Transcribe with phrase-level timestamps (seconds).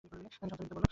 [0.03, 0.83] তাকে সব ছেড়ে দিতে বল।